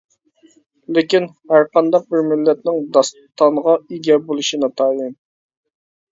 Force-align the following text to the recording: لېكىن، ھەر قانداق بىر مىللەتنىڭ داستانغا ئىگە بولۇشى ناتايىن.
لېكىن، 0.97 1.27
ھەر 1.51 1.65
قانداق 1.77 2.07
بىر 2.13 2.25
مىللەتنىڭ 2.31 2.81
داستانغا 2.99 3.77
ئىگە 3.83 4.19
بولۇشى 4.31 4.61
ناتايىن. 4.65 5.15